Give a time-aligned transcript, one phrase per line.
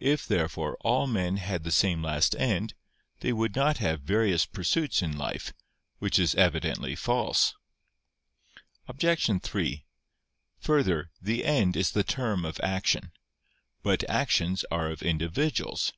[0.00, 2.74] If, therefore, all men had the same last end,
[3.20, 5.52] they would not have various pursuits in life.
[6.00, 7.54] Which is evidently false.
[8.88, 9.40] Obj.
[9.40, 9.84] 3:
[10.58, 13.12] Further, the end is the term of action.
[13.84, 15.92] But actions are of individuals.